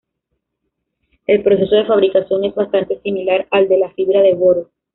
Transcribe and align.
El 1.27 1.43
proceso 1.43 1.75
de 1.75 1.85
fabricación 1.85 2.43
es 2.43 2.55
bastante 2.55 2.99
similar 3.01 3.45
al 3.51 3.67
de 3.67 3.77
la 3.77 3.91
fibra 3.91 4.21
de 4.23 4.33
boro. 4.33 4.71